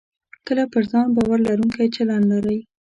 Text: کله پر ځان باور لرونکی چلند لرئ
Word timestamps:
کله 0.47 0.63
پر 0.71 0.83
ځان 0.91 1.07
باور 1.15 1.39
لرونکی 1.47 1.87
چلند 1.95 2.23
لرئ 2.31 2.59